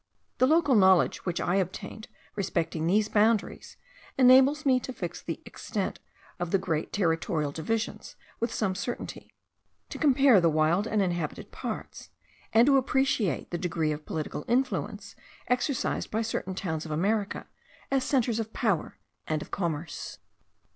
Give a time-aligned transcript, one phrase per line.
[0.39, 3.77] The local knowledge which I obtained respecting these boundaries,
[4.17, 5.99] enables me to fix the extent
[6.39, 9.35] of the great territorial divisions with some certainty,
[9.89, 12.09] to compare the wild and inhabited parts,
[12.51, 15.15] and to appreciate the degree of political influence
[15.49, 17.45] exercised by certain towns of America,
[17.91, 18.97] as centres of power
[19.27, 20.17] and of commerce.